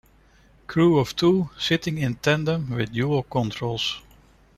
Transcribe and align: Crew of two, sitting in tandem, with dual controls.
Crew 0.65 0.97
of 0.97 1.15
two, 1.15 1.51
sitting 1.59 1.99
in 1.99 2.15
tandem, 2.15 2.71
with 2.71 2.91
dual 2.91 3.21
controls. 3.21 4.01